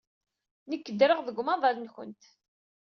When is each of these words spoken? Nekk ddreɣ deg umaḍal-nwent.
Nekk 0.69 0.85
ddreɣ 0.91 1.19
deg 1.23 1.39
umaḍal-nwent. 1.41 2.23